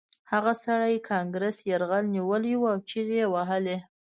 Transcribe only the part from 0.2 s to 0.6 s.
هغه